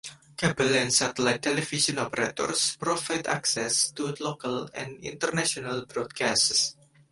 Cable 0.35 0.73
and 0.77 0.91
satellite 0.91 1.43
television 1.43 1.99
operators 1.99 2.75
provide 2.77 3.27
access 3.27 3.91
to 3.91 4.15
local 4.19 4.67
and 4.73 4.97
international 5.03 5.85
broadcasts. 5.85 6.75